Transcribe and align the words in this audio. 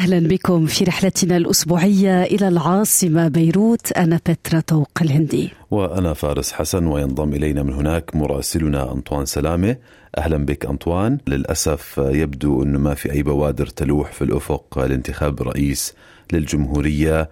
أهلا 0.00 0.28
بكم 0.28 0.66
في 0.66 0.84
رحلتنا 0.84 1.36
الأسبوعية 1.36 2.22
إلى 2.22 2.48
العاصمة 2.48 3.28
بيروت. 3.28 3.92
أنا 3.92 4.20
بترا 4.28 4.60
طوق 4.60 4.90
الهندي. 5.02 5.50
وأنا 5.70 6.14
فارس 6.14 6.52
حسن 6.52 6.86
وينضم 6.86 7.32
إلينا 7.34 7.62
من 7.62 7.72
هناك 7.72 8.16
مراسلنا 8.16 8.92
أنطوان 8.92 9.26
سلامة. 9.26 9.76
أهلا 10.18 10.36
بك 10.36 10.66
أنطوان. 10.66 11.18
للأسف 11.26 11.98
يبدو 11.98 12.62
انه 12.62 12.78
ما 12.78 12.94
في 12.94 13.12
أي 13.12 13.22
بوادر 13.22 13.66
تلوح 13.66 14.12
في 14.12 14.24
الأفق. 14.24 14.78
لانتخاب 14.78 15.42
رئيس 15.42 15.94
للجمهورية. 16.32 17.30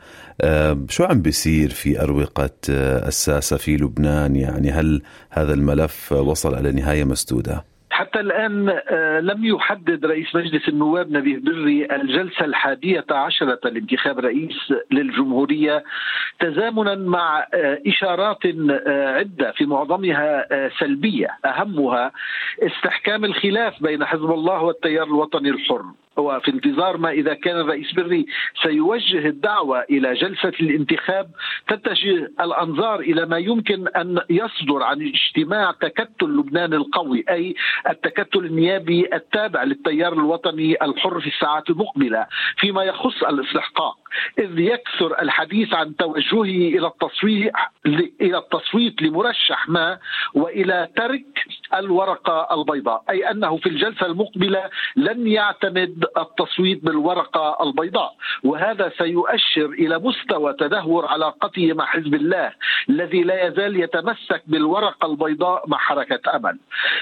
شو 0.89 1.05
عم 1.05 1.23
بيصير 1.23 1.71
في 1.71 2.03
أروقة 2.03 2.51
الساسة 2.69 3.57
في 3.57 3.77
لبنان؟ 3.77 4.37
يعني 4.37 4.71
هل 4.71 5.03
هذا 5.31 5.55
الملف 5.55 6.13
وصل 6.13 6.55
على 6.55 6.73
نهاية 6.73 7.05
مسدودة؟ 7.05 7.65
حتى 7.99 8.21
الآن 8.21 8.67
لم 9.27 9.45
يحدد 9.45 10.07
رئيس 10.07 10.35
مجلس 10.35 10.69
النواب 10.69 11.11
نبيه 11.13 11.39
بري 11.39 11.87
الجلسة 11.93 12.45
الحادية 12.45 13.05
عشرة 13.11 13.61
لانتخاب 13.65 14.19
رئيس 14.19 14.73
للجمهورية 14.91 15.85
تزامنا 16.41 16.95
مع 16.95 17.47
إشارات 17.87 18.39
عدة 18.87 19.53
في 19.53 19.67
معظمها 19.67 20.47
سلبية 20.79 21.29
أهمها 21.45 22.13
استحكام 22.63 23.25
الخلاف 23.25 23.83
بين 23.83 24.05
حزب 24.05 24.31
الله 24.31 24.63
والتيار 24.63 25.07
الوطني 25.07 25.51
الحر. 25.51 25.83
وفي 26.19 26.51
انتظار 26.51 26.97
ما 26.97 27.11
إذا 27.11 27.35
كان 27.35 27.61
الرئيس 27.61 27.93
بري 27.93 28.27
سيوجه 28.63 29.27
الدعوة 29.29 29.85
إلى 29.91 30.15
جلسة 30.15 30.53
الانتخاب 30.61 31.31
تتجه 31.69 32.31
الأنظار 32.41 33.01
إلى 33.01 33.27
ما 33.27 33.39
يمكن 33.39 33.89
أن 33.89 34.21
يصدر 34.31 34.83
عن 34.83 35.03
اجتماع 35.03 35.73
تكتل 35.81 36.27
لبنان 36.27 36.75
القوي 36.75 37.25
أي 37.31 37.55
التكتل 37.91 38.45
النيابي 38.45 39.15
التابع 39.15 39.63
للتيار 39.63 40.13
الوطني 40.13 40.77
الحر 40.83 41.21
في 41.21 41.27
الساعات 41.27 41.71
المقبلة 41.71 42.27
فيما 42.57 42.83
يخص 42.85 43.23
الاستحقاق. 43.23 43.97
إذ 44.39 44.59
يكثر 44.59 45.23
الحديث 45.23 45.75
عن 45.75 45.97
توجهه 45.97 46.43
إلى 46.79 46.87
التصويت 46.87 47.53
إلى 48.21 48.39
التصويت 48.39 49.03
لمرشح 49.03 49.69
ما 49.69 49.99
وإلى 50.35 50.89
ترك 50.97 51.25
الورقة 51.75 52.55
البيضاء 52.61 53.03
أي 53.11 53.31
أنه 53.31 53.57
في 53.57 53.69
الجلسة 53.69 54.07
المقبلة 54.07 54.71
لن 54.97 55.27
يعتمد 55.27 56.05
التصويت 56.19 56.85
بالورقة 56.85 57.63
البيضاء 57.63 58.15
وهذا 58.45 58.93
سيؤشر 58.99 59.67
إلى 59.67 59.99
مستوى 59.99 60.53
تدهور 60.53 61.07
علاقته 61.07 61.73
مع 61.73 61.87
حزب 61.87 62.15
الله 62.15 62.53
الذي 62.91 63.23
لا 63.23 63.47
يزال 63.47 63.81
يتمسك 63.81 64.43
بالورقة 64.47 65.07
البيضاء 65.07 65.69
مع 65.69 65.79
حركة 65.79 66.37
أمل. 66.37 66.59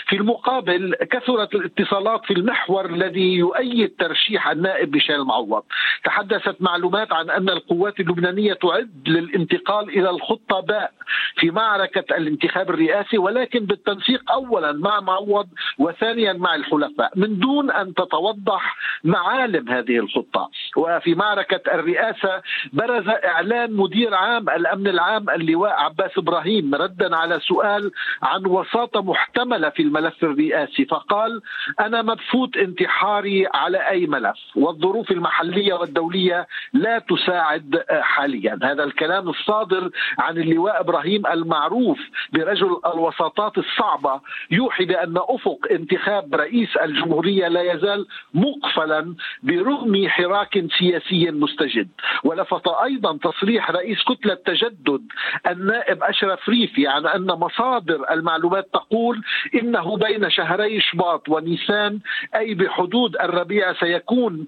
في 0.07 0.17
المقابل 0.17 0.95
كثرت 1.11 1.55
الاتصالات 1.55 2.25
في 2.25 2.33
المحور 2.33 2.87
الذي 2.87 3.35
يؤيد 3.35 3.95
ترشيح 3.99 4.49
النائب 4.49 4.95
ميشيل 4.95 5.25
معوض. 5.25 5.63
تحدثت 6.05 6.57
معلومات 6.61 7.13
عن 7.13 7.31
أن 7.31 7.49
القوات 7.49 8.01
اللبنانية 8.01 8.53
تعد 8.53 9.09
للانتقال 9.09 9.89
إلى 9.89 10.11
الخطة 10.11 10.61
باء 10.61 10.93
في 11.37 11.51
معركة 11.51 12.17
الانتخاب 12.17 12.71
الرئاسي 12.71 13.19
ولكن 13.19 13.67
بالتنسيق 13.67 14.33
اولا 14.57 14.73
مع 14.73 15.01
معوض 15.01 15.47
وثانيا 15.79 16.33
مع 16.33 16.55
الحلفاء 16.55 17.13
من 17.17 17.39
دون 17.39 17.71
أن 17.71 17.95
تتوضح 17.95 18.77
معالم 19.05 19.69
هذه 19.69 19.99
الخطة. 19.99 20.51
وفي 20.77 21.15
معركة 21.15 21.61
الرئاسة 21.75 22.43
برز 22.73 23.09
إعلان 23.09 23.77
مدير 23.77 24.15
عام 24.15 24.49
الأمن 24.51 24.87
العام 24.89 25.31
اللواء 25.31 25.73
عباس 25.73 26.19
إبراهيم 26.19 26.75
ردا 26.75 27.17
على 27.17 27.41
سؤال 27.41 27.91
عن 28.23 28.47
وساطة 28.47 29.03
محتملة 29.03 29.69
في 29.69 29.83
الملف 29.83 30.25
الرئاسي 30.25 30.85
فقال 30.85 31.41
أنا 31.81 32.03
مبفوت 32.03 32.57
انتحاري 32.57 33.47
على 33.55 33.79
أي 33.91 34.07
ملف 34.07 34.37
والظروف 34.57 35.11
المحلية 35.11 35.75
والدولية 35.75 36.47
لا 36.73 36.99
تساعد 36.99 37.85
حاليا. 37.91 38.59
هذا 38.63 38.85
الكلام 38.85 39.29
الصادر 39.29 39.91
عن 40.19 40.39
اللواء 40.39 40.81
إبراهيم 40.81 41.27
المعروف 41.27 41.99
برجل 42.33 42.81
الوساطات 42.87 43.59
الصعبة 43.59 44.21
يوحي 44.51 44.85
بأن 44.85 45.15
أفق 45.17 45.59
انتخاب 45.71 46.35
رئيس 46.35 46.77
الجمهورية 46.77 47.49
لا 47.49 47.73
يزال 47.73 48.07
مقفلا 48.35 49.15
برغم 49.43 50.09
حراك 50.09 50.65
سياسي 50.79 51.31
مستجد. 51.31 51.89
ولفت 52.25 52.69
أيضا 52.69 53.17
تصريح 53.17 53.71
رئيس 53.71 53.99
كتلة 54.03 54.35
تجدد 54.35 55.03
النائب 55.51 56.03
أشرف 56.03 56.49
ريفي 56.49 56.87
عن 56.87 57.07
أن 57.07 57.27
مصادر 57.27 58.11
المعلومات 58.11 58.69
تقول 58.73 59.23
إنه 59.55 59.97
بين 59.97 60.31
شهري 60.31 60.81
شباط 60.81 61.29
ونيسان 61.29 61.99
أي 62.35 62.55
بحدود 62.55 63.17
الربيع 63.17 63.73
سيكون 63.73 64.47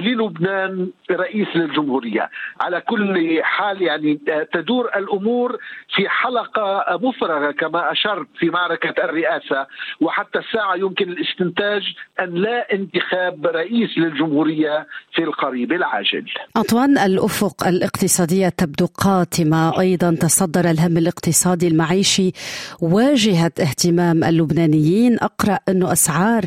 للبنان 0.00 0.90
رئيس 1.10 1.48
للجمهورية. 1.54 2.30
على 2.60 2.80
كل 2.80 3.40
حال 3.42 3.82
يعني 3.82 4.18
تدور 4.52 4.90
الأمور 4.96 5.58
في 5.94 6.08
حلقة 6.08 6.84
مفرغة 7.02 7.50
كما 7.50 7.92
أشرت 7.92 8.28
في 8.38 8.50
معركة 8.50 9.04
الرئاسه 9.26 9.66
وحتى 10.00 10.38
الساعة 10.38 10.76
يمكن 10.76 11.08
الاستنتاج 11.08 11.82
أن 12.20 12.34
لا 12.34 12.66
انتخاب 12.72 13.46
رئيس 13.46 13.98
للجمهورية 13.98 14.86
في 15.14 15.22
القريب 15.22 15.72
العاجل. 15.72 16.24
أنطوان 16.56 16.98
الأفق 16.98 17.66
الاقتصادية 17.66 18.48
تبدو 18.48 18.86
قاتمة. 18.86 19.80
أيضا 19.80 20.14
تصدر 20.14 20.70
الهم 20.70 20.96
الاقتصادي 20.98 21.68
المعيشي 21.68 22.32
واجهة 22.80 23.52
اهتمام 23.60 24.24
اللبنانيين. 24.24 25.18
أقرأ 25.20 25.58
أنه 25.68 25.92
أسعار 25.92 26.44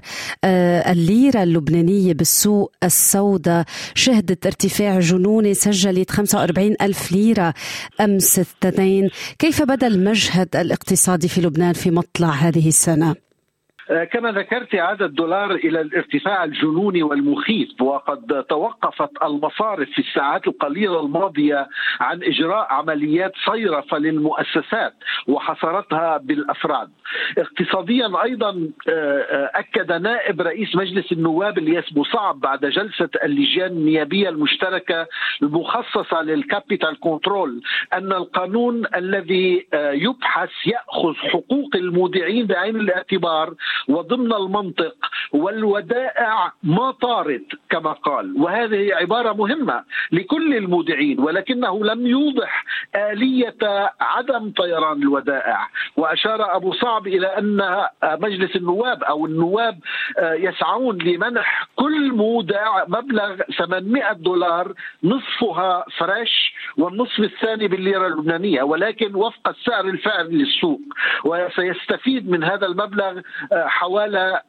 الليرة 0.91 1.44
اللبنانية 1.44 2.13
بالسوق 2.13 2.72
السوداء 2.84 3.66
شهدت 3.96 4.46
ارتفاع 4.46 5.00
جنوني 5.00 5.53
سجلت 5.53 6.11
45 6.11 6.75
ألف 6.81 7.11
ليرة 7.11 7.53
أمس 8.01 8.40
الاثنين. 8.40 9.09
كيف 9.40 9.61
بدأ 9.61 9.88
المشهد 9.88 10.56
الاقتصادي 10.56 11.28
في 11.28 11.41
لبنان 11.41 11.73
في 11.73 11.91
مطلع 11.91 12.29
هذه 12.29 12.67
hissanä 12.69 13.16
كما 14.12 14.32
ذكرت 14.32 14.76
عاد 14.76 15.02
الدولار 15.02 15.52
إلى 15.52 15.82
الارتفاع 15.82 16.44
الجنوني 16.44 17.04
والمخيف 17.04 17.82
وقد 17.82 18.44
توقفت 18.50 19.10
المصارف 19.24 19.90
في 19.90 20.00
الساعات 20.00 20.48
القليلة 20.48 21.00
الماضية 21.00 21.68
عن 22.00 22.24
إجراء 22.24 22.68
عمليات 22.74 23.32
صيرفة 23.46 23.98
للمؤسسات 23.98 24.94
وحصرتها 25.28 26.18
بالأفراد. 26.18 26.90
اقتصاديا 27.38 28.24
أيضا 28.24 28.70
أكد 29.56 29.92
نائب 29.92 30.42
رئيس 30.42 30.76
مجلس 30.76 31.12
النواب 31.12 31.58
الياس 31.58 31.94
بوصعب 31.94 32.40
بعد 32.40 32.66
جلسة 32.66 33.10
اللجان 33.24 33.68
النيابية 33.72 34.30
المشتركة 34.30 35.08
المخصصة 35.44 36.22
لل 36.22 36.39
capital 36.39 37.00
control 37.00 37.62
أن 37.94 38.12
القانون 38.14 38.84
الذي 38.96 39.68
يبحث 39.74 40.50
يأخذ 40.66 41.14
حقوق 41.16 41.70
المودعين 41.76 42.46
بعين 42.48 42.76
الاعتبار 42.76 43.54
وضمن 43.88 44.34
المنطق 44.34 44.95
والودائع 45.31 46.53
ما 46.64 46.91
طارت 46.91 47.46
كما 47.70 47.91
قال. 47.91 48.41
وهذه 48.41 48.96
عبارة 48.96 49.34
مهمة 49.34 49.84
لكل 50.11 50.55
المودعين 50.55 51.20
ولكنه 51.20 51.85
لم 51.85 52.08
يوضح 52.08 52.66
آلية 52.96 53.58
عدم 54.02 54.52
طيران 54.52 55.02
الودائع. 55.02 55.67
وأشار 55.97 56.56
أبو 56.56 56.74
صعب 56.74 57.08
إلى 57.08 57.28
أن 57.28 57.86
مجلس 58.03 58.56
النواب 58.56 59.03
أو 59.03 59.26
النواب 59.26 59.80
يسعون 60.20 60.97
لمنح 60.97 61.68
كل 61.76 62.14
مودع 62.14 62.84
مبلغ 62.88 63.36
800 63.58 64.14
دولار 64.14 64.74
نصفها 65.03 65.86
فريش 65.97 66.53
والنصف 66.78 67.20
الثاني 67.20 67.68
بالليرة 67.68 68.08
اللبنانية 68.08 68.64
ولكن 68.64 69.16
وفق 69.16 69.50
السعر 69.50 69.86
الفعلي 69.86 70.38
للسوق. 70.38 70.80
وسيستفيد 71.26 72.30
من 72.30 72.44
هذا 72.44 72.66
المبلغ 72.66 73.22
حوالي 73.53 74.42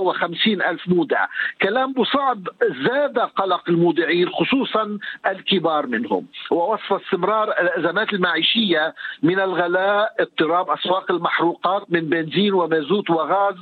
وخمسين 0.00 0.62
ألف 0.62 0.88
مودع. 0.88 1.26
كلام 1.62 1.92
بوصعب 1.92 2.48
زاد 2.88 3.18
قلق 3.18 3.62
المودعين 3.68 4.28
خصوصا 4.28 4.98
الكبار 5.26 5.86
منهم. 5.86 6.26
ووسط 6.50 6.92
استمرار 6.92 7.48
الأزمات 7.48 8.12
المعيشية 8.12 8.94
من 9.22 9.40
الغلاء 9.40 10.14
اضطراب 10.20 10.70
أسواق 10.78 11.10
المحروقات 11.10 11.82
من 11.92 12.00
بنزين 12.00 12.54
ومازوت 12.54 13.10
وغاز 13.10 13.54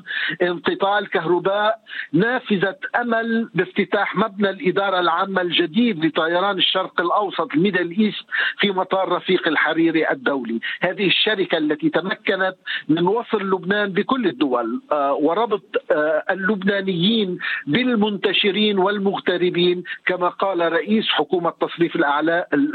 انقطاع 0.43 0.99
الكهرباء 0.99 1.79
نافذة 2.13 2.77
أمل 3.01 3.49
بافتتاح 3.55 4.17
مبنى 4.17 4.51
الإدارة 4.51 5.01
العامة 5.01 5.43
الجديد 5.43 6.05
لطيران 6.05 6.59
الشرق 6.59 7.01
الأوسط 7.01 7.55
ال 7.55 7.60
Middle 7.60 7.91
East 7.91 8.27
في 8.59 8.71
مطار 8.71 9.09
رفيق 9.13 9.49
الحريري 9.49 10.11
الدولي. 10.11 10.61
هذه 10.81 11.07
الشركة 11.07 11.59
التي 11.59 11.91
تمكنت 11.91 12.57
من 12.89 13.07
وصل 13.07 13.51
لبنان 13.51 13.93
بكل 13.93 14.27
الدول 14.27 14.83
آه، 14.93 15.13
وربط 15.15 15.63
آه، 15.91 16.25
اللبنانيين 16.31 17.39
بالمنتشرين 17.67 18.79
والمغتربين 18.79 19.83
كما 20.07 20.29
قال 20.29 20.73
رئيس 20.73 21.09
حكومة 21.09 21.51
تصريف 21.61 21.97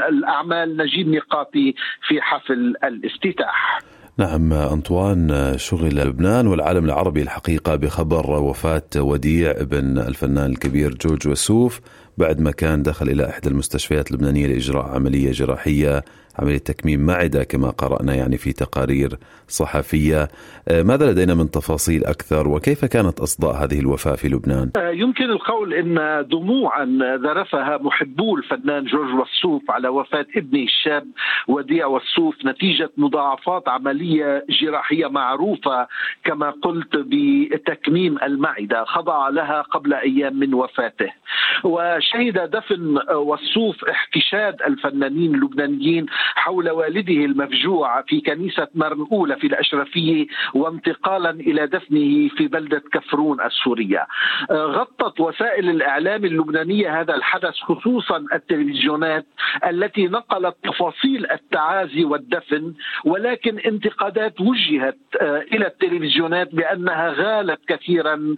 الأعمال 0.08 0.76
نجيب 0.76 1.08
ميقاتي 1.08 1.74
في 2.08 2.20
حفل 2.20 2.74
الافتتاح. 2.84 3.80
نعم 4.20 4.52
أنطوان 4.52 5.52
شغل 5.56 5.96
لبنان 5.96 6.46
والعالم 6.46 6.84
العربي 6.84 7.22
الحقيقة 7.22 7.74
بخبر 7.74 8.30
وفاة 8.30 8.82
وديع 8.96 9.50
ابن 9.50 9.98
الفنان 9.98 10.50
الكبير 10.50 10.94
جورج 10.94 11.28
وسوف. 11.28 11.80
بعد 12.20 12.40
ما 12.40 12.50
كان 12.50 12.82
دخل 12.82 13.08
إلى 13.08 13.28
إحدى 13.28 13.48
المستشفيات 13.48 14.10
اللبنانية 14.10 14.46
لإجراء 14.46 14.86
عملية 14.94 15.30
جراحية 15.32 16.04
عملية 16.38 16.58
تكميم 16.58 17.06
معدة 17.06 17.44
كما 17.44 17.70
قرأنا 17.70 18.14
يعني 18.14 18.36
في 18.36 18.52
تقارير 18.52 19.10
صحفية 19.48 20.28
آه، 20.68 20.82
ماذا 20.82 21.10
لدينا 21.10 21.34
من 21.34 21.50
تفاصيل 21.50 22.04
أكثر 22.04 22.48
وكيف 22.48 22.84
كانت 22.84 23.20
أصداء 23.20 23.52
هذه 23.52 23.80
الوفاة 23.80 24.14
في 24.14 24.28
لبنان؟ 24.28 24.70
آه، 24.76 24.90
يمكن 24.90 25.24
القول 25.24 25.74
أن 25.74 26.26
دموعا 26.28 26.84
ذرفها 27.24 27.78
محبو 27.82 28.36
الفنان 28.36 28.84
جورج 28.84 29.14
وسوف 29.14 29.70
على 29.70 29.88
وفاة 29.88 30.26
ابنه 30.36 30.62
الشاب 30.62 31.06
وديع 31.48 31.86
وسوف 31.86 32.34
نتيجة 32.44 32.90
مضاعفات 32.96 33.68
عملية 33.68 34.44
جراحية 34.62 35.06
معروفة 35.06 35.88
كما 36.24 36.50
قلت 36.50 36.96
بتكميم 36.96 38.18
المعدة 38.22 38.84
خضع 38.84 39.28
لها 39.28 39.62
قبل 39.62 39.94
أيام 39.94 40.38
من 40.38 40.54
وفاته 40.54 41.19
وشهد 41.64 42.50
دفن 42.50 42.98
وسوف 43.12 43.84
احتشاد 43.84 44.62
الفنانين 44.62 45.34
اللبنانيين 45.34 46.06
حول 46.34 46.70
والده 46.70 47.24
المفجوع 47.24 48.02
في 48.02 48.20
كنيسة 48.20 48.68
مرن 48.74 49.06
أولى 49.12 49.36
في 49.36 49.46
الأشرفية 49.46 50.26
وانتقالا 50.54 51.30
إلى 51.30 51.66
دفنه 51.66 52.28
في 52.28 52.48
بلدة 52.48 52.82
كفرون 52.92 53.40
السورية. 53.40 54.06
غطت 54.52 55.20
وسائل 55.20 55.70
الإعلام 55.70 56.24
اللبنانية 56.24 57.00
هذا 57.00 57.14
الحدث 57.14 57.54
خصوصا 57.54 58.24
التلفزيونات 58.32 59.26
التي 59.66 60.06
نقلت 60.06 60.56
تفاصيل 60.62 61.30
التعازي 61.30 62.04
والدفن 62.04 62.74
ولكن 63.04 63.58
انتقادات 63.58 64.40
وجهت 64.40 64.98
إلى 65.22 65.66
التلفزيونات 65.66 66.54
بأنها 66.54 67.10
غالت 67.10 67.60
كثيرا 67.68 68.36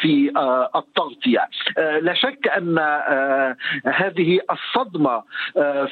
في 0.00 0.32
التغطية. 0.76 1.48
لا 2.10 2.16
شك 2.16 2.48
أن 2.48 2.78
هذه 3.86 4.40
الصدمة 4.50 5.22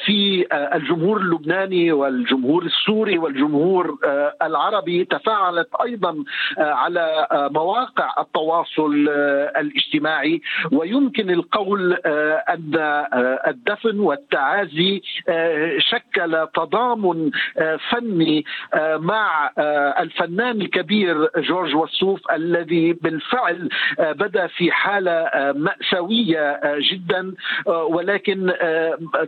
في 0.04 0.46
الجمهور 0.52 1.16
اللبناني 1.20 1.92
والجمهور 1.92 2.62
السوري 2.62 3.18
والجمهور 3.18 3.98
آه، 4.04 4.34
العربي 4.42 5.04
تفاعلت 5.04 5.68
أيضا 5.84 6.24
آه، 6.58 6.72
على 6.72 7.26
آه، 7.32 7.48
مواقع 7.48 8.14
التواصل 8.18 9.08
الاجتماعي. 9.56 10.40
ويمكن 10.72 11.30
القول 11.30 11.92
أن 12.48 12.72
الدفن 13.46 14.00
والتعازي 14.00 15.02
شكل 15.78 16.46
تضامن 16.54 17.30
فني 17.90 18.44
مع 18.96 19.50
الفنان 20.00 20.60
الكبير 20.60 21.30
جورج 21.36 21.74
وسوف 21.74 22.20
الذي 22.32 22.92
بالفعل 22.92 23.68
بدا 23.98 24.46
في 24.46 24.72
حالة 24.72 25.30
مأساوية. 25.56 26.07
جدا 26.92 27.34
ولكن 27.90 28.52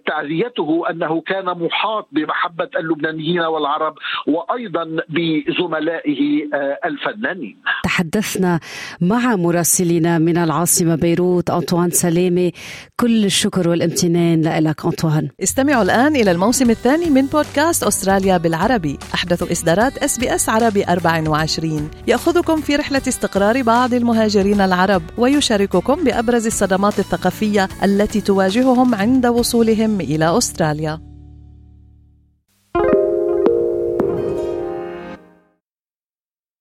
تعزيته 0.06 0.82
أنه 0.91 1.21
كان 1.21 1.44
محاط 1.44 2.09
بمحبة 2.12 2.69
اللبنانيين 2.77 3.41
والعرب 3.41 3.94
وأيضا 4.27 4.85
بزملائه 5.09 6.21
آه، 6.55 6.79
الفنانين. 6.85 7.56
تحدثنا 7.85 8.61
مع 9.00 9.37
مراسلنا 9.37 10.19
من 10.19 10.37
العاصمة 10.38 10.94
بيروت 10.97 11.50
أنطوان 11.50 11.91
سلامة 11.91 12.53
كل 13.00 13.25
الشكر 13.25 13.69
والامتنان 13.69 14.43
لك 14.65 14.85
أنطوان. 14.85 15.29
استمعوا 15.43 15.83
الآن 15.83 16.17
إلى 16.17 16.31
الموسم 16.31 16.71
الثاني 16.71 17.11
من 17.11 17.26
بودكاست 17.26 17.83
أستراليا 17.85 18.37
بالعربي. 18.37 18.99
أحدث 19.15 19.50
إصدارات 19.53 19.99
SBS 19.99 20.49
عربي 20.49 20.85
24 20.85 21.91
يأخذكم 22.09 22.56
في 22.56 22.76
رحلة 22.76 23.03
استقرار 23.09 23.62
بعض 23.62 23.94
المهاجرين 23.94 24.61
العرب 24.61 25.03
ويشارككم 25.19 26.05
بأبرز 26.05 26.47
الصدمات 26.47 26.70
الثقافية 26.99 27.69
التي 27.83 28.21
تواجههم 28.21 28.95
عند 28.95 29.27
وصولهم 29.27 30.01
إلى 30.01 30.39
أستراليا. 30.39 31.10